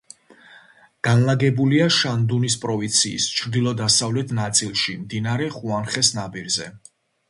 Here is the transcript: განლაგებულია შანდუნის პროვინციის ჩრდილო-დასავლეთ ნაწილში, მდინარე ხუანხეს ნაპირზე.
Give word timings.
განლაგებულია 1.07 1.89
შანდუნის 1.99 2.57
პროვინციის 2.65 3.29
ჩრდილო-დასავლეთ 3.43 4.37
ნაწილში, 4.43 5.01
მდინარე 5.07 5.55
ხუანხეს 5.61 6.17
ნაპირზე. 6.21 6.77